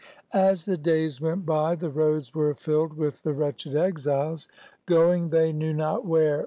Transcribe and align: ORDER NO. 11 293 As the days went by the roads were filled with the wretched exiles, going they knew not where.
ORDER 0.33 0.33
NO. 0.33 0.39
11 0.45 0.65
293 0.65 0.73
As 0.73 0.73
the 0.73 0.83
days 1.11 1.21
went 1.21 1.45
by 1.45 1.75
the 1.75 1.89
roads 1.91 2.33
were 2.33 2.55
filled 2.55 2.97
with 2.97 3.21
the 3.21 3.33
wretched 3.33 3.75
exiles, 3.75 4.47
going 4.87 5.29
they 5.29 5.53
knew 5.53 5.73
not 5.75 6.07
where. 6.07 6.39